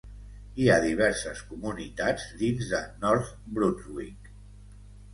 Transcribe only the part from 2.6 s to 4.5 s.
de North Brunswick.